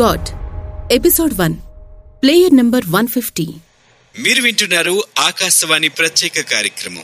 [0.00, 0.28] God.
[0.92, 1.54] Episode one.
[2.22, 3.48] Player number one fifty.
[4.18, 7.02] మీరు వింటున్నారు ఆకాశవాణి ప్రత్యేక కార్యక్రమం.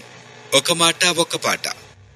[0.55, 1.69] ఒక మాట ఒక పాట.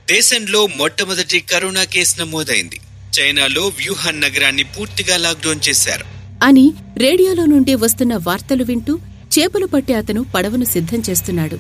[0.08, 2.80] దేశంలో మొట్టమొదటి కరోనా కేసు నమోదైంది.
[3.20, 6.04] చైనాలో వ్యూహాన్ నగరాన్ని పూర్తిగా లాక్డౌన్ చేశారు.
[6.44, 8.98] అని రేడియోలో నుండి వస్తున్న వార్తలు వింటూ
[9.38, 11.56] చేపలు పట్టే అతను పడవను సిద్ధం చేస్తున్నాడు.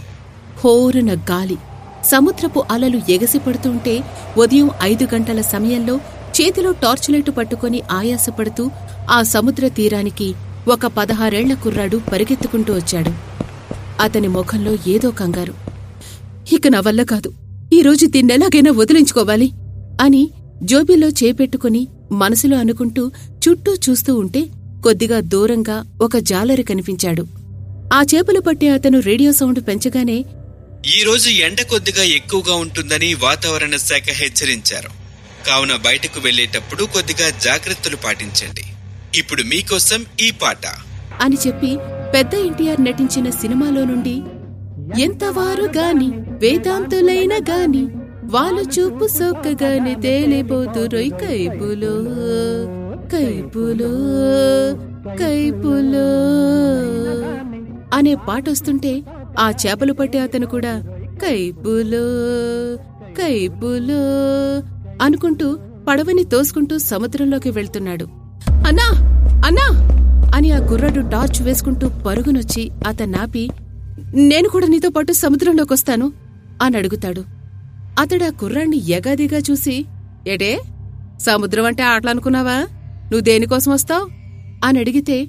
[0.58, 1.56] హోరున గాలి.
[2.06, 4.00] సముద్రపు అలలు ఎగసిపడుతుంటే
[4.36, 6.00] ఉదయం ఐదు గంటల సమయంలో
[6.40, 8.70] చేతిలో టార్చ్ లైటు పట్టుకుని ఆయాసపడుతూ
[9.10, 10.34] ఆ సముద్ర తీరానికి
[10.68, 13.12] ఒక పదహారేళ్ళ కుర్రాడు పరిగెత్తుకుంటూ వచ్చాడు.
[14.02, 15.54] అతని ముఖంలో ఏదో కంగారు.
[16.54, 17.32] ఇక నా వల్ల కాదు.
[17.72, 19.50] ఈరోజు దీన్నెలాగైనా వదిలించుకోవాలి
[20.02, 20.30] అని
[20.62, 23.12] జోబీలో చేపెట్టుకుని మనసులో అనుకుంటూ
[23.48, 24.46] చుట్టూ చూస్తూ ఉంటే
[24.84, 27.26] కొద్దిగా దూరంగా ఒక జాలరి కనిపించాడు.
[27.94, 30.24] ఆ చేపలు పట్టే అతను రేడియో సౌండ్ పెంచగానే
[31.00, 34.99] ఈ రోజు ఎండ కొద్దిగా ఎక్కువగా ఉంటుందని వాతావరణ శాఖ హెచ్చరించారు.
[35.46, 38.64] కావున బయటకు వెళ్ళేటప్పుడు కొద్దిగా జాగ్రత్తలు పాటించండి.
[39.18, 40.66] ఇప్పుడు మీకోసం ఈ పాట.
[41.20, 41.78] అని చెప్పి
[42.14, 44.22] పెద్ద ఎన్టీఆర్ నటించిన సినిమాలో నుండి
[45.02, 47.88] ఎంతవారు గాని వేదాంతులైన గాని
[48.24, 51.94] వాళ్ళు చూపు సొక్కగాని తేలిపోతురొయ్ కైపులో
[53.12, 53.92] కైపులో
[55.16, 56.08] కైపులో.
[57.96, 59.02] అనే పాటొస్తుంటే
[59.38, 60.82] ఆ చేపలు పట్టే అతను కూడా
[61.22, 62.04] కైపులో
[63.14, 64.02] కైపులో
[65.00, 68.04] అనుకుంటూ పడవని తోసుకుంటూ సముద్రంలోకి వెళ్తున్నాడు.
[68.50, 68.88] అన్నా!
[69.46, 69.90] అన్నా!
[70.34, 73.50] అని ఆ గుర్రడు టార్చ్ వేసుకుంటూ పరుగునొచ్చి అతన్నాపి
[74.14, 76.12] నేను కూడా నీతో పాటు సముద్రంలోకొస్తాను
[76.62, 77.24] అని అడుగుతాడు.
[77.98, 79.84] అతడా కుర్రాణ్ణి ఎగాదిగా చూసి
[80.28, 80.60] ఏటే?
[81.20, 82.56] సముద్రం అంటే ఆటలనుకున్నావా?
[83.04, 84.08] నువ్వు దేనికోసం వస్తావు?
[84.64, 85.28] అని అడిగితే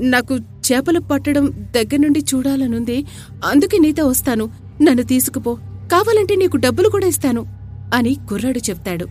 [0.00, 3.06] నాకు చేపలు పట్టడం దగ్గర నుండి చూడాలనుంది
[3.44, 4.50] అందుకే నీతో వస్తాను.
[4.82, 5.54] నన్ను తీసుకుపో.
[5.92, 7.55] కావాలంటే నీకు డబ్బులు కూడా ఇస్తాను.
[7.94, 9.06] అని కుర్రాడు చెప్తాడు.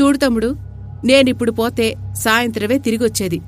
[0.00, 0.56] చూడు తమ్ముడు
[1.04, 3.40] నేనిప్పుడు పోతే సాయంత్రమే తిరిగొచ్చేది.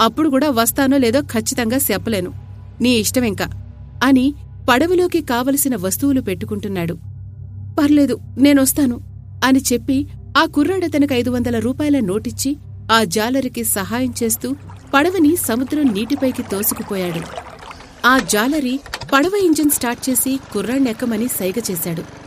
[0.00, 2.32] అప్పుడు కూడా వస్తానో లేదో ఖచ్చితంగా చెప్పలేను.
[2.80, 3.46] నీ ఇష్టమింకా?
[4.04, 4.34] అని
[4.70, 6.98] పడవలోకి కావలసిన వస్తువులు పెట్టుకుంటున్నాడు.
[7.80, 9.00] పర్లేదు నేనొస్తాను
[9.44, 12.56] అని చెప్పి ఆ కుర్రాడతనికి ఐదు వందల రూపాయల నోటిచ్చి
[12.92, 14.54] ఆ జాలరికి సహాయం చేస్తూ
[14.94, 17.20] పడవని సముద్రం నీటిపైకి తోసుకుపోయాడు.
[18.06, 18.80] ఆ జాలరి
[19.12, 22.19] పడవ ఇంజిన్ స్టార్ట్ చేసి కుర్రాణ్ణెక్కమని సైగ చేశాడు.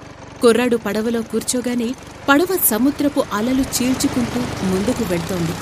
[0.44, 1.90] కుర్రాడు పడవలో కూర్చోగానే
[2.30, 4.40] పడవ సముద్రపు అలలు చీల్చుకుంటూ
[4.70, 5.56] ముందుకు వెళ్తోంది.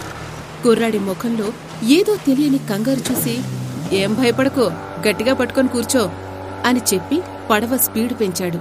[0.64, 1.48] కుర్రాడి ముఖంలో
[1.98, 3.36] ఏదో తెలియని కంగారు చూసి
[3.96, 4.66] ఏం భయపడకో
[5.08, 6.04] గట్టిగా పట్టుకొని కూర్చో
[6.66, 7.18] అని చెప్పి
[7.50, 8.60] పడవ స్పీడ్ పెంచాడు.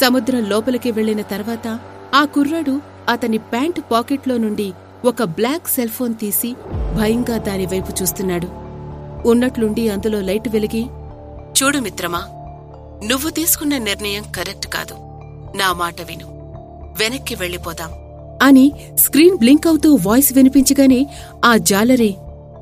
[0.00, 1.66] సముద్రం లోపలికి వెళ్ళిన తర్వాత
[2.14, 4.68] ఆ కుర్రాడు అతని ప్యాంట్ పాకెట్లో నుండి
[5.04, 6.50] ఒక బ్లాక్ సెల్ ఫోన్ తీసి
[6.98, 8.48] భయంగా దానివైపు చూస్తున్నాడు.
[9.28, 10.82] ఉన్నట్లుండి అందులో లైట్ వెలిగి
[11.56, 12.22] చూడు మిత్రమా
[13.10, 14.94] నువ్వు తీసుకున్న నిర్ణయం కరెక్ట్ కాదు.
[15.54, 16.26] నా మాట విను.
[17.00, 17.90] వెనక్కి వెళ్ళిపోదాం.
[18.42, 21.06] అని స్క్రీన్ బ్లింక్ అవుతూ వాయిస్ వినిపించగానే
[21.44, 22.14] ఆ జాలరీ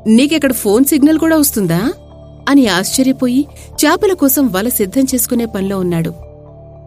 [0.06, 1.92] నీకెక్కడ ఫోన్ సిగ్నల్ కూడా వస్తుందా?
[2.48, 6.14] అని ఆశ్చర్యపోయి చేపల కోసం వల సిద్ధం చేసుకునే పనిలో ఉన్నాడు.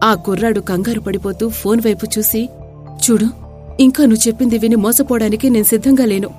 [0.04, 2.50] ఆ కుర్రాడు కంగారు పడిపోతూ ఫోన్ వైపు చూసి
[3.06, 3.28] చూడు
[3.80, 6.30] ఇంకా నువ్వు చెప్పింది విని మోసపోవడానికి నేను సిద్ధంగా లేను.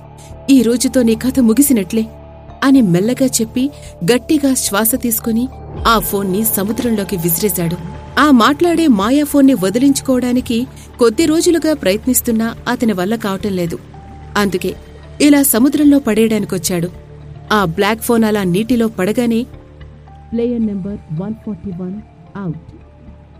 [0.49, 2.05] ఈ రోజుతో నీ కథ ముగిసినట్లే
[2.63, 3.69] అని మెల్లగా చెప్పి
[4.05, 5.47] గట్టిగా శ్వాస తీసుకుని
[5.87, 7.77] ఆ ఫోన్ని సముద్రంలోకి విసిరేశాడు.
[8.19, 10.67] ఆ మాట్లాడే మాయా ఫోన్ని వదిలించుకోవడానికి
[10.99, 13.79] కొద్ది రోజులుగా ప్రయత్నిస్తున్నా అతని వల్ల కావటం లేదు.
[14.37, 14.75] అందుకే
[15.21, 16.89] ఇలా సముద్రంలో పడేయడానికొచ్చాడు.
[17.53, 19.43] ఆ బ్లాక్ ఫోన్ అలా నీటిలో పడగానే
[20.31, 22.01] player number one forty one
[22.37, 22.59] out.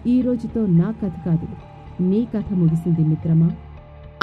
[0.08, 1.48] ఈ రోజుతో నా కథ కాదు
[2.04, 3.52] నీ కథ ముగిసింది మిత్రమా?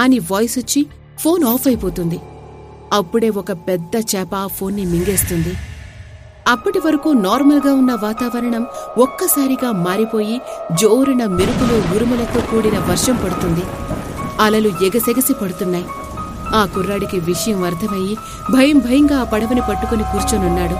[0.00, 0.86] అని వాయిస్ వచ్చి
[1.19, 2.20] ఫోన్ ఆఫ్ అయిపోతుంది.
[2.92, 5.52] అప్పుడే ఒక పెద్ద చేప ఆ ఫోన్ని మింగేస్తుంది.
[6.49, 8.66] అప్పటి వరకు నార్మల్గా ఉన్న వాతావరణం
[8.99, 10.41] ఒక్కసారిగా మారిపోయి
[10.72, 13.62] జోరున మెరుపులు ఉరుములతో కూడిన వర్షం పడుతుంది.
[14.41, 15.87] అలలు ఎగసెగసి పడుతున్నాయి.
[16.55, 18.16] ఆ కుర్రాడికి విషయం అర్థమయ్యి
[18.53, 20.75] భయం భయంగా ఆ పడవని పట్టుకుని కూర్చొనున్నాడు.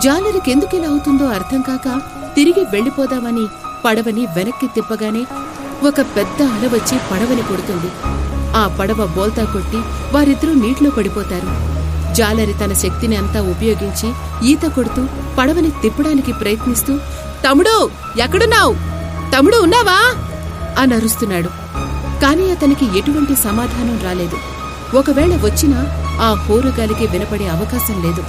[0.00, 2.00] జాలరికెందుకిలా అవుతుందో అర్థం కాక
[2.34, 3.46] తిరిగి వెళ్ళిపోదామని
[3.84, 5.26] పడవని వెనక్కి తిప్పగానే
[5.86, 7.90] ఒక పెద్ద అల వచ్చి పడవని కొడుతుంది.
[8.56, 9.76] ఆ పడవ బోల్తా కొట్టి
[10.12, 11.75] వారిద్దరూ నీటిలో పడిపోతారు.
[12.16, 14.12] జాలరి తన శక్తిని అంతా ఉపయోగించి
[14.48, 15.06] ఈత కొడుతూ
[15.38, 16.96] పడవని తిప్పడానికి ప్రయత్నిస్తూ
[17.48, 17.90] తమ్ముడు
[18.20, 18.72] ఎక్కడున్నావు?
[19.36, 20.14] తమ్ముడు ఉన్నావా?
[20.82, 21.48] అని అరుస్తున్నాడు.
[22.22, 24.36] కాని అతనికి ఎటువంటి సమాధానం రాలేదు.
[24.96, 25.86] ఒకవేళ వచ్చినా
[26.22, 28.24] ఆ హోరుగాలికి వినపడే అవకాశం లేదు.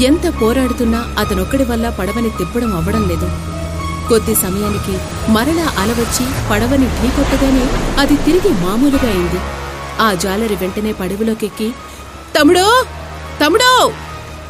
[0.00, 3.30] ఎంత పోరాడుతున్నా అతనొక్కడి వల్ల పడవని తిప్పడం అవ్వడం లేదు.
[4.08, 4.98] కొద్ది సమయానికి
[5.32, 7.64] మరలా అలవచ్చి పడవని ఢీకొట్టగానే
[8.00, 9.40] అది తిరిగి మామూలుగా అయింది.
[10.00, 11.74] ఆ జాలరి వెంటనే పడవలోకెక్కి
[12.36, 12.66] తమ్ముడో
[13.40, 13.72] తమ్ముడో!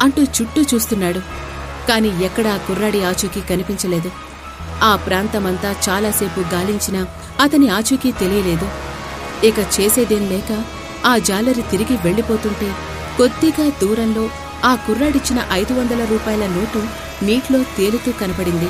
[0.01, 1.21] అంటూ చుట్టూ చూస్తున్నాడు.
[1.87, 4.09] కాని ఎక్కడా కుర్రాడి ఆచూకీ కనిపించలేదు.
[4.81, 7.01] ఆ ప్రాంతమంతా చాలాసేపు గాలించినా
[7.39, 8.67] అతని ఆచూకీ తెలియలేదు.
[9.43, 10.51] ఇక చేసేదేం లేక
[11.05, 12.69] ఆ జాలరి తిరిగి వెళ్ళిపోతుంటే
[13.17, 14.25] కొద్దిగా దూరంలో
[14.63, 16.81] ఆ కుర్రాడిచ్చిన ఐదు వందల రూపాయల నోటు
[17.25, 18.69] నీటిలో తేలుతూ కనపడింది.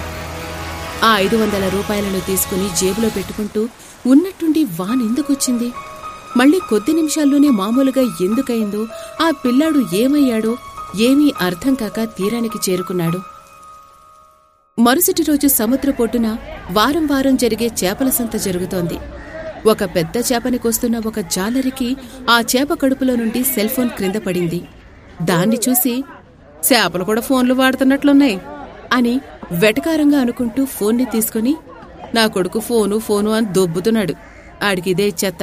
[1.03, 3.61] ఆ ఐదు వందల రూపాయలను తీసుకుని జేబులో పెట్టుకుంటూ
[4.05, 5.69] ఉన్నట్టుండి వానెందుకొచ్చింది?
[6.37, 8.87] మళ్ళీ కొద్ది నిమిషాల్లోనే మామూలుగా ఎందుకయిందో
[9.21, 10.57] ఆ పిల్లాడు ఏమయ్యాడో
[10.99, 13.19] ఏమీ అర్థం కాక తీరానికి చేరుకున్నాడు.
[14.81, 16.17] మరుసటి రోజు సముద్ర
[16.71, 18.97] వారం వారం జరిగే చేపల సంత జరుగుతోంది.
[19.69, 21.97] ఒక పెద్ద చేపని కోస్తున్న ఒక జాలరికి
[22.29, 24.61] ఆ చేప కడుపులో నుండి సెల్ ఫోన్ క్రింద పడింది.
[25.21, 26.03] దాన్ని చూసి
[26.73, 28.41] చేపలు కూడా ఫోన్లు వాడుతున్నట్లున్నాయి
[28.93, 31.55] అని వెటకారంగా అనుకుంటూ ఫోన్ని తీసుకుని
[32.15, 34.13] నా కొడుకు ఫోను ఫోను అని దొబ్బుతున్నాడు.
[34.65, 35.39] ఆడికి ఇదే చెత్త.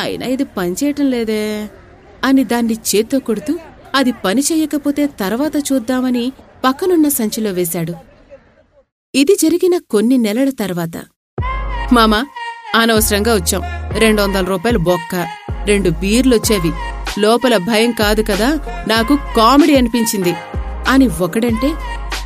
[0.00, 1.68] అయినా ఇది పనిచేయటం లేదే
[2.24, 3.54] అని దాన్ని చేత్తో కొడుతూ
[3.94, 6.32] అది పని చేయకపోతే తర్వాత చూద్దామని
[6.64, 7.94] పక్కనున్న సంచిలో వేశాడు.
[9.14, 11.02] ఇది జరిగిన కొన్ని నెలల తర్వాత.
[11.92, 12.24] మామా
[12.74, 13.62] అనవసరంగా వచ్చాం.
[13.98, 15.26] రెండు వందల రూపాయలు బొక్క
[15.64, 16.72] రెండు బీర్లొచ్చేవి.
[17.20, 18.48] లోపల భయం కాదు కదా
[18.88, 20.34] నాకు కామెడీ అనిపించింది.
[20.88, 21.72] అని ఒకడంటే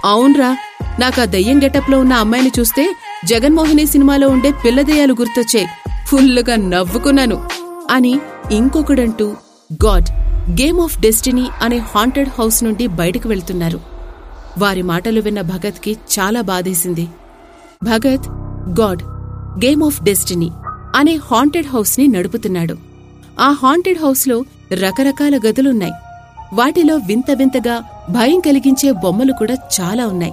[0.04, 0.56] అవునరా
[1.00, 2.94] నాకు ఆ దయ్యం గెటప్లో ఉన్న అమ్మాయిని చూస్తే
[3.24, 5.66] జగన్మోహిని సినిమాలో ఉండే పిల్ల దెయ్యాలు గుర్తొచ్చాయి.
[6.06, 7.48] ఫుల్లుగా నవ్వుకున్నాను.
[7.90, 8.20] అని
[8.52, 9.34] ఇంకొకడంటూ
[9.86, 10.04] గాడ్
[10.50, 13.80] గేమ్ ఆఫ్ డెస్టినీ అనే హాంటెడ్ హౌస్ నుండి బయటకు వెళ్తున్నారు.
[14.58, 17.08] వారి మాటలు విన్న భగత్కి చాలా బాధేసింది.
[17.84, 18.28] Bhagat
[18.80, 19.02] God
[19.64, 20.50] Game of Destiny
[20.96, 22.76] అనే హాంటెడ్ హౌస్ని నడుపుతున్నాడు.
[23.40, 25.92] ఆ హాంటెడ్ హౌస్లో రకరకాల గదులున్నాయి.
[26.52, 30.32] వాటిలో వింత వింతగా భయం కలిగించే బొమ్మలు కూడా చాలా ఉన్నాయి.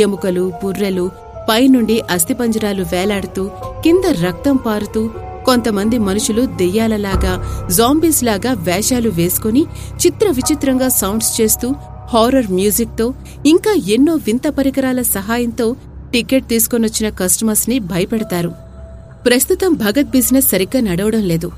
[0.00, 1.10] ఎముకలు పుర్రెలు
[1.50, 3.50] పైనుండి అస్థిపంజరాలు వేలాడుతూ
[3.84, 5.10] కింద రక్తం పారుతూ
[5.48, 7.34] కొంతమంది మనుషులు దెయ్యాలలాగా
[7.76, 9.62] జాంబీస్ లాగా వేషాలు వేసుకుని
[10.06, 11.68] చిత్ర విచిత్రంగా సౌండ్స్ చేస్తూ
[12.12, 13.06] హారర్ మ్యూజిక్తో
[13.46, 15.66] ఇంకా ఎన్నో వింత పరికరాల సహాయంతో
[16.12, 18.50] టికెట్ తీసుకొనొచ్చిన కస్టమర్స్ని భయపెడతారు.
[19.26, 21.48] ప్రస్తుతం భగత్ బిజినెస్ సరిగ్గా నడవడం లేదు.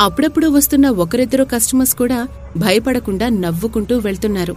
[0.00, 2.20] అప్పుడప్పుడు వస్తున్న ఒకరిద్దరు కస్టమర్స్ కూడా
[2.56, 4.54] భయపడకుండా నవ్వుకుంటూ వెళ్తున్నారు.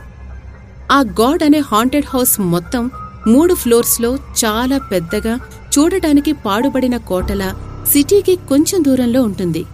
[0.92, 2.84] ఆ గాడ్ అనే హాంటెడ్ హౌస్ మొత్తం
[3.28, 4.12] మూడు ఫ్లోర్స్లో
[4.42, 5.34] చాలా పెద్దగా
[5.74, 7.50] చూడటానికి పాడుబడిన కోటలా
[7.92, 9.66] సిటీకి కొంచెం దూరంలో ఉంటుంది.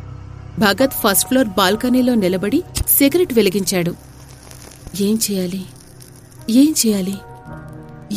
[0.60, 3.96] భగత్ ఫస్ట్ ఫ్లోర్ బాల్కనీలో నిలబడి సిగరెట్ వెలిగించాడు.
[5.02, 5.66] ఏం చేయాలి?
[6.50, 7.16] ఏం చేయాలి?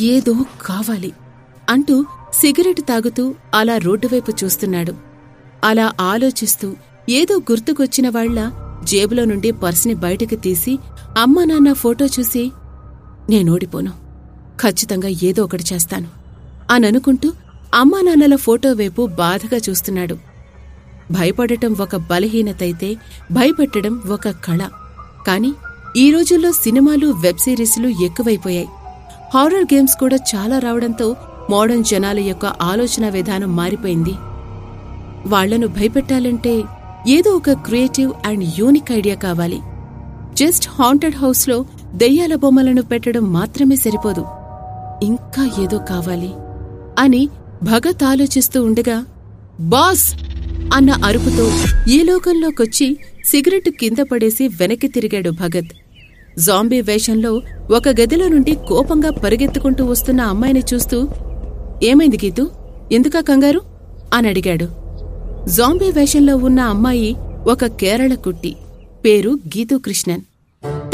[0.07, 1.13] ఏదో కావాలి
[1.71, 4.95] అంటూ సిగరెట్ తాగుతూ అలా రోడ్డువైపు చూస్తున్నాడు.
[5.65, 6.77] అలా ఆలోచిస్తూ
[7.09, 8.51] ఏదో గుర్తుకొచ్చిన వాళ్ళ
[8.85, 10.79] జేబులో నుండి పర్సుని బయటకు తీసి
[11.19, 12.53] అమ్మా నాన్న ఫోటో చూసి
[13.31, 13.93] నేనోడిపోను
[14.61, 16.09] ఖచ్చితంగా ఏదో ఒకటి చేస్తాను
[16.71, 17.33] అననుకుంటూ
[17.75, 20.15] అమ్మా నాన్నల ఫోటో వైపు బాధగా చూస్తున్నాడు.
[21.13, 22.95] భయపడటం ఒక బలహీనతైతే
[23.33, 24.59] భయపెట్టడం ఒక కళ.
[25.27, 25.53] కాని
[25.97, 28.69] ఈ రోజుల్లో సినిమాలు వెబ్ సిరీస్లు ఎక్కువైపోయాయి.
[29.35, 31.17] హారర్ గేమ్స్ కూడా చాలా రావడంతో
[31.51, 34.15] మోడర్న్ జనాల యొక్క ఆలోచన విధానం మారిపోయింది.
[35.27, 36.65] వాళ్ళను భయపెట్టాలంటే
[37.09, 39.61] ఏదో ఒక క్రియేటివ్ అండ్ యూనిక్ ఐడియా కావాలి.
[40.35, 44.27] జస్ట్ హాంటెడ్ హౌస్లో దెయ్యాల బొమ్మలను పెట్టడం మాత్రమే సరిపోదు.
[45.03, 46.35] ఇంకా ఏదో కావాలి
[46.99, 47.29] అని
[47.63, 48.97] భగత్ ఆలోచిస్తూ ఉండగా
[49.61, 50.07] బాస్!
[50.75, 51.45] అన్న అరుపుతో
[51.91, 55.73] ఈ లోకంలోకొచ్చి సిగరెట్ కింద పడేసి వెనక్కి తిరిగాడు భగత్.
[56.39, 61.09] జాంబీ వేషంలో ఒక గదిలో నుండి కోపంగా పరిగెత్తుకుంటూ వస్తున్న అమ్మాయిని చూస్తూ
[61.83, 62.51] ఏమైంది గీతూ?
[62.93, 63.61] ఎందుకా కంగారు?
[64.15, 64.69] అని అడిగాడు.
[65.49, 67.17] జాంబీ వేషంలో ఉన్న అమ్మాయి
[67.47, 68.57] ఒక కేరళ కుట్టి
[69.05, 70.23] పేరు గీతూ కృష్ణన్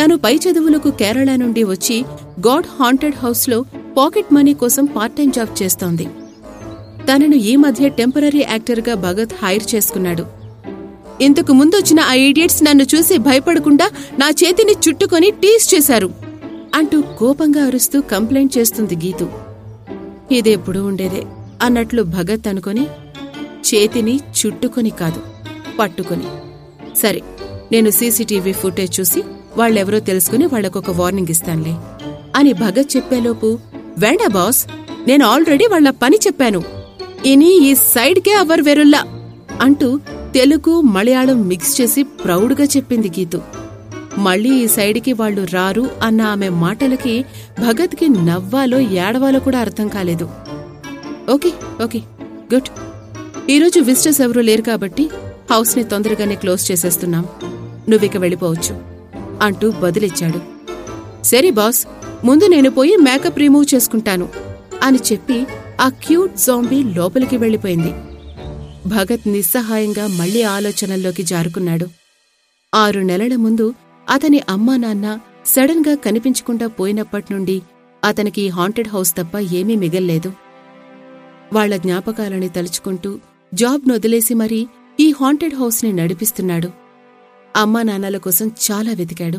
[0.00, 2.04] తను పై చదువులకు కేరళ నుండి వచ్చి
[2.47, 3.64] గాడ్ హాంటెడ్ హౌస్లో
[3.99, 6.07] పాకెట్ మనీ కోసం పార్ట్ టైం జాబ్ చేస్తోంది.
[7.12, 10.25] తనను ఈ మధ్య టెంపరీ యాక్టర్గా భగత్ హైర్ చేసుకున్నాడు.
[11.26, 13.87] ఇంతకు ముందొచ్చిన ఆ ఇడియట్స్ నన్ను చూసి భయపడకుండా
[14.21, 16.09] నా చేతిని చుట్టుకొని టీస్ చేశారు
[16.78, 19.26] అంటూ కోపంగా అరుస్తూ కంప్లైంట్ చేస్తుంది గీతు.
[20.38, 21.23] ఇదెప్పుడు ఉండేదే
[21.66, 22.87] అన్నట్లు భగత్ అనుకొని
[23.69, 25.23] చేతిని చుట్టుకొని కాదు
[25.78, 26.28] పట్టుకొని.
[27.02, 27.23] సరే
[27.73, 29.23] నేను సీసీటీవీ ఫుటేజ్ చూసి
[29.57, 31.75] వాళ్ళెవరో తెలుసుకుని వాళ్ళకొక వార్నింగ్ ఇస్తానులే
[32.40, 33.59] అని భగత్ చెప్పేలోపు
[33.99, 34.62] వేండా బాస్
[35.09, 36.62] నేను ఆల్రెడీ వాళ్ళ పని చెప్పాను.
[37.31, 39.00] ఇని ఈ సైడ్కే అవర్ వెరుల్లా
[39.61, 39.88] అంటూ
[40.35, 43.41] తెలుగు మలయాళం మిక్స్ చేసి ప్రౌడ్గా చెప్పింది గీతు.
[44.19, 47.14] మళ్ళీ ఈ సైడ్కి వాళ్ళు రారు అన్న ఆమె మాటలకి
[47.59, 50.29] భగత్కి నవ్వాలో ఏడవాలో కూడా అర్థం కాలేదు.
[51.31, 51.52] Okay
[51.85, 52.00] okay
[52.55, 52.71] good.
[53.50, 55.11] ఈరోజు విజిటర్స్ ఎవరూ లేరు కాబట్టి
[55.50, 57.26] హౌస్ని తొందరగానే క్లోజ్ చేసేస్తున్నాం.
[57.88, 58.75] నువ్విక వెళ్ళిపోవచ్చు
[59.43, 60.41] అంటూ బదులిచ్చాడు.
[61.25, 61.87] సరే బాస్
[62.25, 64.29] ముందు నేను పోయి మేకప్ రిమూవ్ చేసుకుంటాను
[64.83, 65.47] అని చెప్పి
[65.81, 67.93] ఆ క్యూట్ జాంబీ లోపలికి వెళ్ళిపోయింది.
[68.88, 71.87] భగత్ నిస్సహాయంగా మళ్ళీ ఆలోచనల్లోకి జారుకున్నాడు.
[72.75, 73.75] ఆరు నెలల ముందు
[74.11, 77.62] అతని అమ్మా నాన్న సడన్గా కనిపించకుండా పోయినప్పట్నుండి
[78.05, 80.33] అతనికి హాంటెడ్ హౌస్ తప్ప ఏమీ మిగల్లేదు.
[81.52, 83.19] వాళ్ళ జ్ఞాపకాలని తలుచుకుంటూ
[83.55, 84.67] జాబ్ నొదిలేసి మరీ
[85.00, 86.69] ఈ హాంటెడ్ హౌస్ని నడిపిస్తున్నాడు.
[87.57, 89.38] అమ్మా నాన్నల కోసం చాలా వెతికాడు.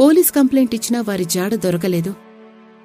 [0.00, 2.14] పోలీస్ కంప్లైంట్ ఇచ్చినా వారి జాడ దొరకలేదు.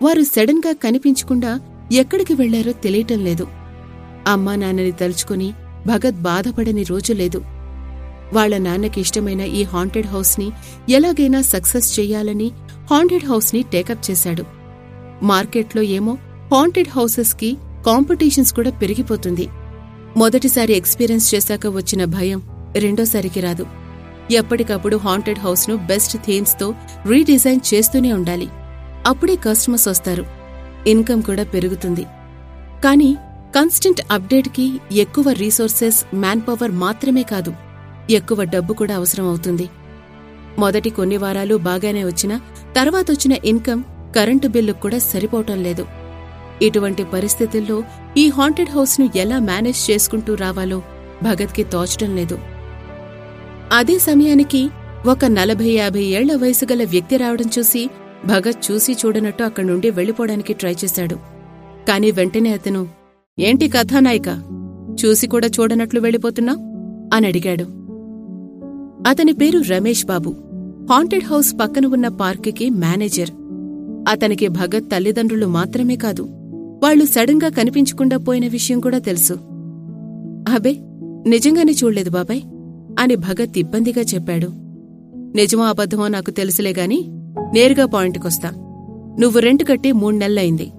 [0.01, 3.47] వారు సడన్గా కనిపించకుండా ఎక్కడికి వెళ్ళారో తెలియటం లేదు.
[4.27, 5.53] అమ్మా నాన్నని తలుచుకుని
[5.87, 7.41] భగత్ బాధపడని రోజు లేదు.
[8.33, 10.51] వాళ్ళ నాన్నకి ఇష్టమైన ఈ హాంటెడ్ హౌస్ని
[10.89, 12.51] ఎలాగైనా సక్సెస్ చెయ్యాలని
[12.91, 14.43] హాంటెడ్ హౌస్ని టేకప్ చేశాడు.
[15.23, 16.17] మార్కెట్లో ఏమో
[16.51, 19.49] హాంటెడ్ హౌసెస్కి కాంపిటీషన్స్ కూడా పెరిగిపోతుంది.
[20.17, 22.41] మొదటిసారి ఎక్స్పీరియన్స్ చేశాక వచ్చిన భయం
[22.77, 23.65] రెండోసారికి రాదు.
[24.31, 28.47] ఎప్పటికప్పుడు హాంటెడ్ హౌస్ను బెస్ట్ థీమ్స్తో రీడిజైన్ చేస్తూనే ఉండాలి.
[29.07, 30.38] అప్పుడే కస్టమర్స్ వస్తారు.
[30.87, 32.05] ఇన్కమ్ కూడా పెరుగుతుంది.
[32.83, 33.17] కానీ
[33.55, 37.53] కన్స్టెంట్ అప్డేట్కి ఎక్కువ రీసోర్సెస్ మ్యాన్ పవర్ మాత్రమే కాదు
[38.09, 39.69] ఎక్కువ డబ్బు కూడా అవసరం అవుతుంది.
[40.59, 42.41] మొదటి కొన్ని వారాలు బాగానే వచ్చినా
[42.75, 43.83] తర్వాతొచ్చిన ఇన్కమ్
[44.15, 45.85] కరెంటు బిల్లు కూడా సరిపోవటం లేదు.
[46.61, 47.83] ఇటువంటి పరిస్థితుల్లో
[48.17, 50.81] ఈ హాంటెడ్ హౌస్ను ఎలా మేనేజ్ చేసుకుంటూ రావాలో
[51.23, 52.39] భగత్కి తోచటం లేదు.
[53.71, 54.69] అదే సమయానికి
[55.07, 57.89] ఒక నలభై యాభై ఏళ్ళ వయసు గల వ్యక్తి రావడం చూసి
[58.25, 61.15] భగత్ చూసి చూడనట్టు అక్కడి నుండి వెళ్ళిపోవడానికి ట్రై చేశాడు.
[61.87, 62.87] కాని వెంటనే అతను
[63.39, 64.27] ఏంటి కథానాయిక?
[65.05, 66.53] చూసి కూడా చూడనట్లు వెళ్ళిపోతున్నా
[67.13, 67.63] అని అడిగాడు.
[69.09, 70.35] అతని పేరు రమేష్ బాబు.
[70.89, 73.29] హాంటెడ్ హౌస్ పక్కన ఉన్న పార్కుకి మేనేజర్.
[74.09, 76.27] అతనికి భగత్ తల్లిదండ్రులు మాత్రమే కాదు
[76.83, 79.33] వాళ్ళు సడన్గా కనిపించకుండా పోయిన విషయం కూడా తెలుసు.
[80.53, 80.75] అబే
[81.27, 82.41] నిజంగానే చూడలేదు బాబాయ్
[82.99, 84.47] అని భగత్ ఇబ్బందిగా చెప్పాడు.
[85.35, 87.18] నిజమో అబద్ధమో నాకు తెలుసులేగాని
[87.53, 88.49] నేరుగా పాయింట్కొస్తా.
[89.19, 90.71] నువ్వు రెంట్ కట్టి మూడు నెలలైంది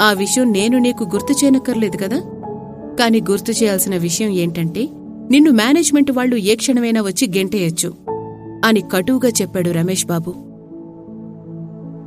[0.00, 2.16] ఆ విషయం నేను నీకు గుర్తు చేయనక్కర్లేదు కదా?
[3.00, 4.88] కాని గుర్తు చేయాల్సిన విషయం ఏంటంటే
[5.30, 7.94] నిన్ను మేనేజ్మెంట్ వాళ్ళు ఏ క్షణమైనా వచ్చి గెంటేయొచ్చు
[8.64, 10.34] అని కటువుగా చెప్పాడు రమేష్ బాబు.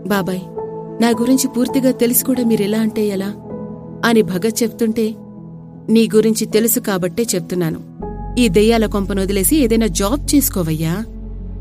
[0.07, 0.41] బాబాయ్
[1.03, 3.33] నా గురించి పూర్తిగా తెలిసి కూడా మీరెలా అంటే ఎలా?
[4.05, 5.15] అని భగత్ చెప్తుంటే
[5.89, 7.79] నీ గురించి తెలుసు కాబట్టే చెప్తున్నాను.
[8.39, 11.05] ఈ దెయ్యాల కొంపను వదిలేసి ఏదైనా జాబ్ చేసుకోవయ్యా?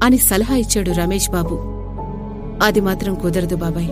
[0.05, 1.80] అని సలహా ఇచ్చాడు రమేష్ బాబు.
[2.63, 3.89] అది మాత్రం కుదరదు బాబాయ్.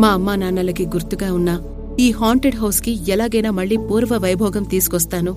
[0.00, 1.60] మా అమ్మా నాన్నలకి గుర్తుగా ఉన్న
[2.00, 5.32] ఈ హాంటెడ్ హౌస్కి ఎలాగైనా మళ్ళీ పూర్వ వైభోగం తీసుకొస్తాను.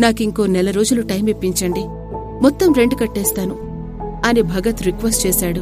[0.00, 1.80] నాకింకో నెల రోజులు టైం ఇప్పించండి.
[2.42, 3.56] మొత్తం రెంట్ కట్టేస్తాను
[4.26, 5.60] అని భగత్ రిక్వెస్ట్ చేశాడు.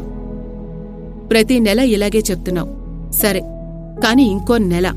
[1.29, 3.13] ప్రతి నెల ఇలాగే చెప్తున్నావు.
[3.13, 3.41] సరే
[4.05, 4.93] కాని ఇంకో నెల.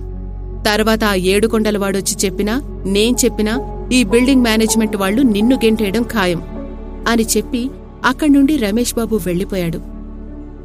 [0.65, 3.53] తర్వాత ఆ ఏడుకొండలవాడొచ్చి చెప్పినా నేం చెప్పినా
[3.93, 6.41] ఈ బిల్డింగ్ మేనేజ్మెంట్ వాళ్ళు నిన్ను గెంటేయడం ఖాయం
[7.07, 7.69] అని చెప్పి
[8.05, 9.92] అక్కడ్నుండి రమేష్ బాబు వెళ్ళిపోయాడు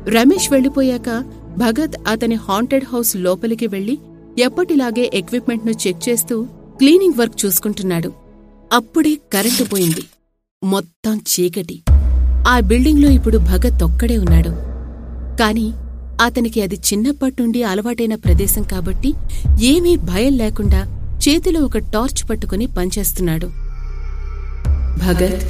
[0.09, 1.25] రమేష్ వెళ్ళిపోయాక
[1.59, 3.99] భగత్ అతని హాంటెడ్ హౌస్ లోపలికి వెళ్ళి
[4.39, 6.47] ఎప్పటిలాగే ఎక్విప్మెంట్ను చెక్ చేస్తూ
[6.79, 8.13] క్లీనింగ్ వర్క్ చూసుకుంటున్నాడు.
[8.73, 10.03] అప్పుడే కరెంటు పోయింది.
[10.65, 11.83] మొత్తం చీకటి.
[12.49, 14.49] ఆ బిల్డింగ్లో ఇప్పుడు భగత్ ఒక్కడే ఉన్నాడు.
[15.37, 15.73] కాని
[16.25, 19.15] అతనికి అది చిన్నప్పట్నుండి అలవాటైన ప్రదేశం కాబట్టి
[19.63, 20.81] ఏమీ భయం లేకుండా
[21.29, 23.47] చేతిలో ఒక టార్చ్ పట్టుకుని పనిచేస్తున్నాడు.
[25.07, 25.45] భగత్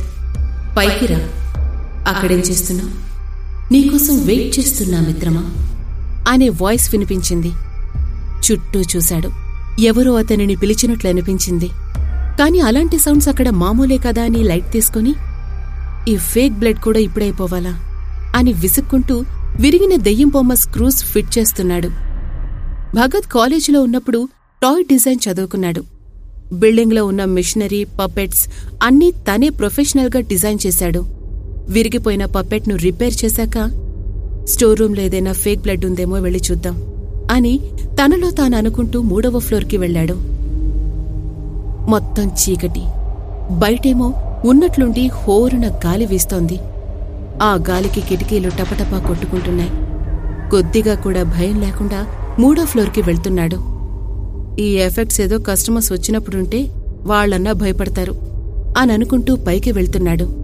[0.77, 1.29] పైకిరా
[2.09, 3.08] అక్కడేం చేస్తున్నావు?
[3.73, 5.45] నీకోసం వెయిట్ చేస్తున్నా మిత్రమా?
[6.29, 7.53] అనే వాయిస్ వినిపించింది.
[8.47, 9.31] చుట్టూ చూశాడు.
[9.81, 11.69] ఎవరో అతనిని పిలిచినట్లు అనిపించింది.
[12.41, 15.15] కాని అలాంటి సౌండ్స్ అక్కడ మామూలే కదా అని లైట్ తీసుకుని
[16.09, 17.85] ఈ ఫేక్ బ్లడ్ కూడా ఇప్పుడైపోవాలా
[18.37, 19.25] అని విసుక్కుంటూ
[19.61, 21.89] విరిగిన దెయ్యం బొమ్మ స్క్రూస్ ఫిట్ చేస్తున్నాడు.
[22.95, 24.29] భగత్ కాలేజీలో ఉన్నప్పుడు
[24.63, 25.85] టాయ్ డిజైన్ చదువుకున్నాడు.
[26.53, 28.49] బిల్డింగ్లో ఉన్న మిషనరీ పపెట్స్
[28.83, 31.18] అన్నీ తనే ప్రొఫెషనల్గా డిజైన్ చేశాడు.
[31.71, 33.71] విరిగిపోయిన పప్పెట్ను రిపేర్ చేశాక
[34.45, 36.83] స్టోర్ రూమ్లో ఏదైనా ఫేక్ బ్లడ్ ఉందేమో వెళ్ళి చూద్దాం
[37.31, 37.61] అని
[37.95, 40.15] తనలో తాను అనుకుంటూ మూడవ ఫ్లోర్కి వెళ్ళాడు.
[41.91, 42.81] మొత్తం చీకటి.
[43.51, 46.59] బయటేమో ఉన్నట్లుండి హోరున గాలి వీస్తోంది.
[47.43, 49.71] ఆ గాలికి కిటికీలు టపటపా కొట్టుకుంటున్నాయి.
[50.51, 52.07] కొద్దిగా కూడా భయం లేకుండా
[52.39, 53.79] మూడో ఫ్లోర్కి వెళ్తున్నాడు.
[54.61, 56.71] ఈ ఎఫెక్ట్స్ ఏదో కస్టమర్స్ వచ్చినప్పుడుంటే
[57.03, 58.15] వాళ్ళన్నా భయపడతారు
[58.79, 60.38] అని అనుకుంటూ పైకి వెళ్తున్నాడు.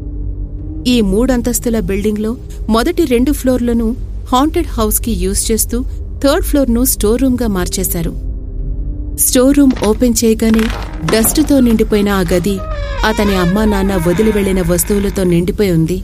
[0.86, 2.36] ఈ మూడంతస్తుల బిల్డింగ్లో
[2.68, 3.96] మొదటి రెండు ఫ్లోర్లను
[4.32, 5.84] హాంటెడ్ హౌస్కి యూజ్ చేస్తూ
[6.24, 8.12] థర్డ్ ఫ్లోర్ను స్టోర్ రూమ్గా మార్చేశారు.
[9.16, 10.64] స్టోర్ రూమ్ ఓపెన్ చేయగానే
[11.04, 12.58] డస్టుతో నిండిపోయిన ఆ గది
[13.06, 16.02] అతని అమ్మా నాన్న వదిలి వెళ్ళిన వస్తువులతో నిండిపోయి ఉంది.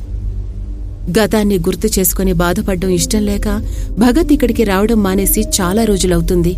[1.19, 3.49] గతాన్ని గుర్తు చేసుకుని బాధపడ్డం ఇష్టం లేక
[3.99, 6.55] భగత్ ఇక్కడికి రావడం మానేసి చాలా రోజులవుతుంది.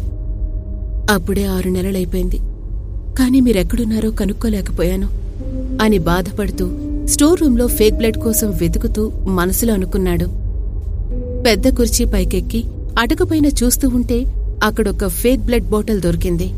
[1.11, 2.37] అప్పుడే ఆరు నెలలైపోయింది.
[3.19, 5.09] కాని మీరెక్కడున్నారో కనుక్కోలేకపోయాను
[5.83, 10.25] అని బాధపడుతూ స్టోర్ రూంలో ఫేక్ బ్లడ్ కోసం వెతుకుతూ మనసులో అనుకున్నాడు.
[11.47, 12.65] పెద్ద కుర్చీ పైకెక్కి
[12.99, 14.25] అటకపైన చూస్తూ ఉంటే
[14.65, 16.53] అక్కడొక ఫేక్ బ్లడ్ బాటిల్ దొరికింది.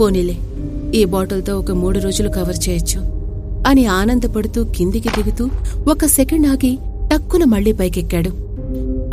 [0.00, 0.36] పోనీలే
[0.94, 3.00] ఈ బాటిల్తో ఒక మూడు రోజులు కవర్ చేయొచ్చు
[3.66, 5.48] అని ఆనందపడుతూ కిందికి దిగుతూ
[5.92, 6.78] ఒక సెకండ్ ఆగి
[7.12, 8.30] టక్కున మళ్ళీ పైకెక్కాడు.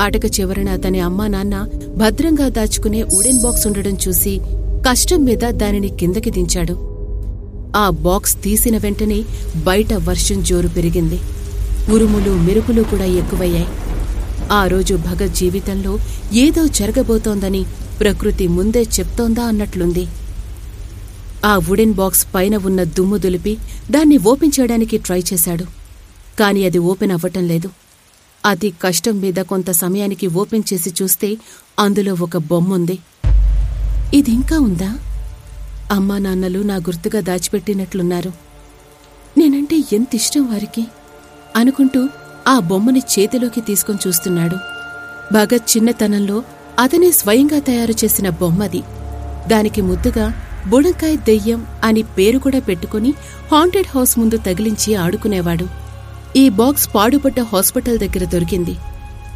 [0.01, 1.65] అటక చివరన అతని అమ్మా నాన్న
[1.97, 4.39] భద్రంగా దాచుకునే ఉడెన్ బాక్స్ ఉండడం చూసి
[4.89, 6.88] కష్టం మీద దానిని కిందకి దించాడు.
[7.75, 9.23] ఆ బాక్స్ తీసిన వెంటనే
[9.63, 11.19] బయట వర్షం జోరు పెరిగింది.
[11.91, 13.67] ఉరుములు మెరుపులు కూడా ఎక్కువయ్యాయి.
[14.51, 15.99] ఆ రోజు భగత్ జీవితంలో
[16.33, 17.65] ఏదో జరగబోతోందని
[17.99, 20.07] ప్రకృతి ముందే చెప్తోందా అన్నట్లుంది.
[21.45, 23.57] ఆ వుడెన్ బాక్స్ పైన ఉన్న దుమ్ము దులిపి
[23.91, 25.65] దాన్ని ఓపెన్ చేయడానికి ట్రై చేశాడు.
[26.39, 27.69] కాని అది ఓపెన్ అవ్వటం లేదు.
[28.45, 31.37] అతి కష్టం మీద కొంత సమయానికి ఓపెన్ చేసి చూస్తే
[31.79, 32.99] అందులో ఒక బొమ్ముంది.
[34.13, 34.97] ఇది ఇంకా ఉందా?
[35.91, 38.31] అమ్మా నాన్నలు నా గుర్తుగా దాచిపెట్టినట్లున్నారు.
[39.37, 40.87] నేనంటే ఎంత ఇష్టం వారికి?
[41.55, 42.09] అనుకుంటూ
[42.47, 44.55] ఆ బొమ్మని చేతిలోకి తీసుకొని చూస్తున్నాడు.
[45.33, 46.43] భగత్ చిన్నతనంలో
[46.79, 48.83] అతనే స్వయంగా తయారు చేసిన బొమ్మది.
[49.47, 50.33] దానికి ముద్దుగా
[50.67, 53.13] బుడంకాయ దెయ్యం అని పేరు కూడా పెట్టుకుని
[53.51, 55.67] హాంటెడ్ హౌస్ ముందు తగిలించి ఆడుకునేవాడు.
[56.35, 58.75] ఈ బాక్స్ పాడుపడ్డ హాస్పిటల్ దగ్గర దొరికింది.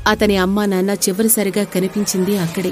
[0.07, 2.69] అతని అమ్మా నాన్న చివరిసరిగా కనిపించింది అక్కడే.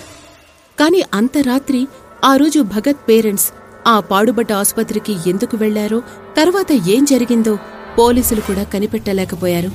[0.79, 1.87] కాని అంత రాత్రి
[2.25, 6.01] ఆ రోజు భగత్ పేరెంట్స్ ఆ పాడుబడ్డ ఆసుపత్రికి ఎందుకు వెళ్ళారో
[6.37, 7.57] తర్వాత ఏం జరిగిందో
[7.99, 9.71] పోలీసులు కూడా కనిపెట్టలేకపోయారు.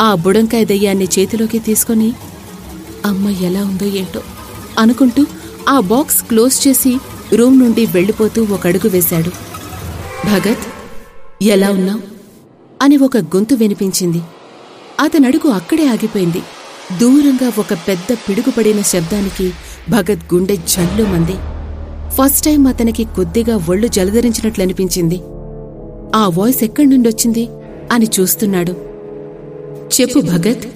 [0.00, 2.12] ఆ బుడంకాయ దెయ్యాన్ని చేతిలోకి తీసుకొని
[3.04, 4.22] అమ్మ ఎలా ఉందో ఏంటో
[4.78, 5.26] అనుకుంటూ
[5.68, 6.98] ఆ బాక్స్ క్లోజ్ చేసి
[7.34, 9.30] రూమ్ నుండి వెళ్ళిపోతూ ఒక అడుగు వేశాడు.
[10.26, 10.66] భగత్
[11.42, 12.00] ఎలా ఉన్నావు?
[12.82, 14.22] అని ఒక గొంతు వినిపించింది.
[15.00, 16.42] అతనడుగు అక్కడే ఆగిపోయింది.
[17.00, 19.52] దూరంగా ఒక పెద్ద పిడుగుపడిన శబ్దానికి
[19.90, 21.34] భగత్ గుండె జల్లుమంది
[22.14, 25.20] ఫస్ట్ టైం అతనికి కొద్దిగా ఒళ్ళు జలధరించినట్లనిపించింది
[26.14, 27.48] ఆ వాయిస్ ఎక్కడి నుండొచ్చింది
[27.92, 28.72] అని చూస్తున్నాడు.
[30.00, 30.66] చెప్పు భగత్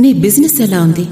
[0.00, 1.08] నీ బిజినెస్ ఎలా ఉంది?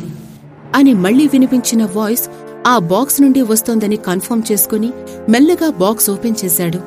[0.74, 2.28] అని మళ్ళీ వినిపించిన వాయిస్
[2.66, 4.90] ఆ బాక్స్ నుండి వస్తోందని కన్ఫర్మ్ చేసుకుని
[5.28, 6.78] మెల్లగా బాక్స్ ఓపెన్ చేశాడు.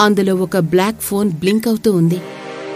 [0.00, 2.20] అందులో ఒక బ్లాక్ ఫోన్ బ్లింక్ అవుతూ ఉంది.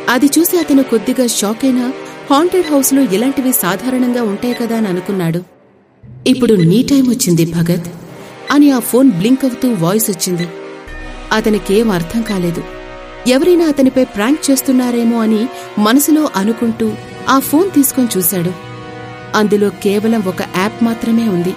[0.08, 1.92] అది చూసి అతను కొద్దిగా షాక్ అయినా
[2.30, 5.42] హాంటెడ్ హౌస్లో ఇలాంటివి సాధారణంగా ఉంటాయి కదా అని అనుకున్నాడు.
[6.26, 8.07] ఇప్పుడు నీ టైం వచ్చింది భగత్.
[8.50, 10.48] అని ఆ ఫోన్ బ్లింక్ అవుతూ వాయిస్ వచ్చింది.
[11.32, 12.62] అతనికేం అర్థం కాలేదు.
[13.28, 15.46] ఎవరైనా అతనిపై ప్రాంక్ చేస్తున్నారేమో అని
[15.78, 16.92] మనసులో అనుకుంటూ
[17.28, 18.52] ఆ ఫోన్ తీసుకొని చూశాడు.
[19.34, 21.54] అందులో కేవలం ఒక యాప్ మాత్రమే ఉంది.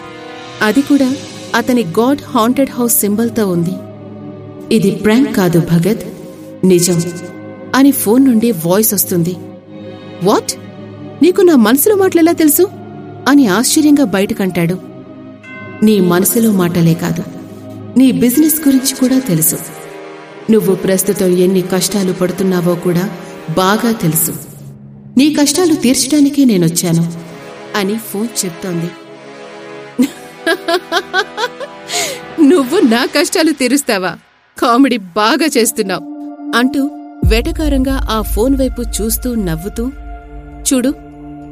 [0.62, 1.16] అది కూడా
[1.56, 3.72] అతని గాడ్ హాంటెడ్ హౌస్ సింబల్తో ఉంది.
[4.76, 6.06] ఇది ప్రాంక్ కాదు భగత్.
[6.68, 7.04] నిజం
[7.76, 9.36] అని ఫోన్ నుండి వాయిస్ వస్తుంది.
[10.24, 10.54] వాట్?
[11.24, 12.70] నీకు నా మనసులో మాటలెలా తెలుసు?
[13.28, 14.91] అని ఆశ్చర్యంగా బయటకంటాడు.
[15.84, 17.24] నీ మనసులో మాటలే కాదు
[17.98, 19.56] నీ బిజినెస్ గురించి కూడా తెలుసు.
[20.52, 23.10] నువ్వు ప్రస్తుతం ఎన్ని కష్టాలు పడుతున్నావో కూడా
[23.58, 24.34] బాగా తెలుసు.
[25.18, 27.14] నీ కష్టాలు తీర్చడానికే నేనొచ్చాను
[27.76, 28.90] అని ఫోన్ చెప్తోంది.
[32.42, 34.18] నువ్వు నా కష్టాలు తీరుస్తావా?
[34.62, 36.04] కామెడీ బాగా చేస్తున్నావు
[36.56, 36.90] అంటూ
[37.26, 39.92] వెటకారంగా ఆ ఫోన్ వైపు చూస్తూ నవ్వుతూ
[40.74, 40.94] చూడు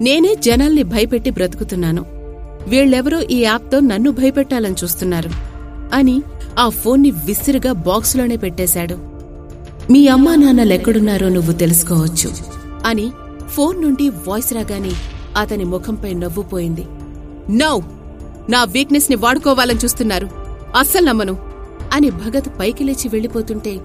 [0.02, 2.19] నేనే జనాల్ని భయపెట్టి బ్రతుకుతున్నాను.
[2.68, 5.30] వీళ్ళెవరో ఈ యాప్తో నన్ను భయపెట్టాలని చూస్తున్నారు
[5.94, 6.16] అని
[6.60, 8.96] ఆ ఫోన్ని విసిరుగా బాక్సులోనే పెట్టేశాడు.
[9.92, 12.30] మీ అమ్మా నాన్నలెక్కడున్నారో నువ్వు తెలుసుకోవచ్చు
[12.86, 13.12] అని
[13.50, 14.92] ఫోన్ నుండి వాయిస్ రాగానే
[15.38, 16.86] అతని ముఖంపై నవ్వుపోయింది
[17.50, 17.80] నౌ!
[18.50, 20.28] నా వీక్నెస్ని వాడుకోవాలని చూస్తున్నారు.
[20.78, 21.36] అస్సలు నమ్మను
[21.94, 23.80] అని భగత్ పైకి లేచి వెళ్ళిపోతుంటే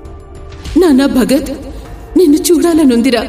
[0.76, 1.50] నాన్న భగత్
[2.16, 3.22] నిన్ను చూడాలనుందిరా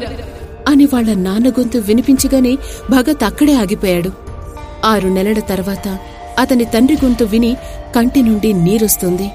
[0.68, 2.58] అని వాళ్ళ నాన్న గొంతు వినిపించగానే
[2.90, 4.10] భగత్ అక్కడే ఆగిపోయాడు.
[4.86, 5.98] ఆరు నెలల తర్వాత
[6.38, 7.56] అతని తండ్రి గొంతు విని
[7.96, 9.30] కంటి నుండి నీరొస్తుంది.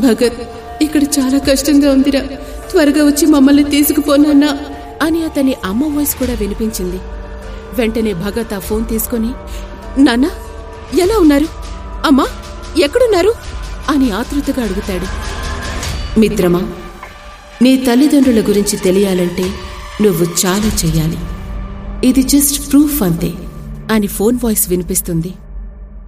[0.00, 0.40] భగత్
[0.82, 2.20] ఇక్కడ చాలా కష్టంగా ఉందిరా.
[2.70, 4.58] త్వరగా వచ్చి మమ్మల్ని తీసుకుపోనన్నా.
[5.02, 6.96] అని అతని అమ్మ వాయిస్ కూడా వినిపించింది.
[7.74, 9.30] వెంటనే భగత్ ఆ ఫోన్ తీసుకొని
[9.98, 10.30] నాన్నా
[11.02, 11.46] ఎలా ఉన్నారు?
[12.06, 12.26] అమ్మా
[12.82, 13.34] ఎక్కడున్నారు?
[13.88, 15.06] అని ఆతృతగా అడుగుతాడు.
[16.20, 16.72] మిత్రమా
[17.62, 19.44] నీ తల్లిదండ్రుల గురించి తెలియాలంటే
[20.02, 21.18] నువ్వు చాలా చెయ్యాలి.
[22.08, 23.32] ఇది జస్ట్ ప్రూఫ్ అంతే.
[23.92, 25.32] అని ఫోన్ వాయిస్ వినిపిస్తుంది.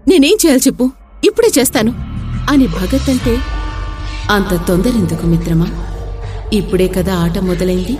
[0.09, 0.91] నేనేం చేయాలి చెప్పు?
[1.25, 1.95] ఇప్పుడే చేస్తాను.
[2.51, 3.39] అని భగత్ అంటే
[4.31, 5.67] అంత తొందరెందుకు మిత్రమా?
[6.53, 7.97] ఇప్పుడే కదా ఆట మొదలైంది.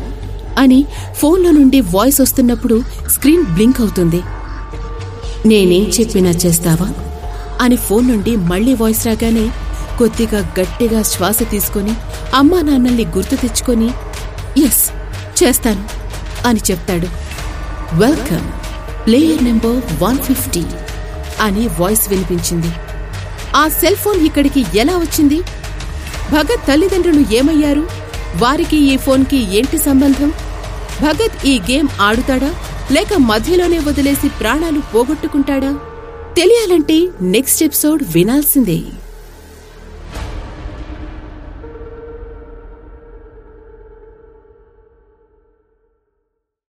[0.59, 4.23] అని ఫోన్లో నుండి వాయిస్ వస్తున్నప్పుడు స్క్రీన్ బ్లింక్ అవుతుంది.
[5.47, 6.93] నేనేం చెప్పినా చేస్తావా?
[7.61, 9.51] అని ఫోన్ నుండి మళ్ళీ వాయిస్ రాగానే
[9.99, 11.95] కొద్దిగా గట్టిగా శ్వాస తీసుకొని
[12.35, 13.91] అమ్మా నాన్నల్ని గుర్తు తెచ్చుకొని
[14.65, 14.91] ఎస్
[15.45, 15.89] చేస్తాను
[16.47, 17.07] అని చెప్తాడు.
[17.97, 18.64] Welcome.
[19.07, 20.65] Player number one fifty
[21.41, 22.67] అని వాయిస్ వినిపించింది.
[23.57, 25.41] ఆ సెల్ ఫోన్ ఇక్కడికి ఎలా వచ్చింది?
[26.33, 27.89] భగత్ తల్లిదండ్రులు ఏమయ్యారు?
[28.37, 30.33] వారికి ఈ ఫోన్కి ఏంటి సంబంధం?
[31.03, 32.55] భగత్ ఈ గేమ్ ఆడుతాడా?
[32.93, 35.79] లేక మధ్యలోనే వదిలేసి ప్రాణాలు పోగొట్టుకుంటాడా?
[36.37, 38.81] తెలియాలంటే నెక్స్ట్ ఎపిసోడ్ వినాల్సిందే.